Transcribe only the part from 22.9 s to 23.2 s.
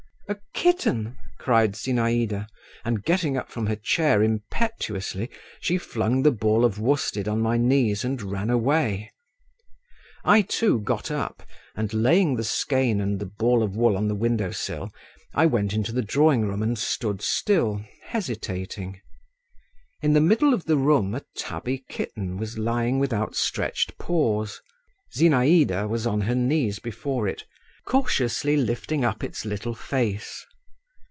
with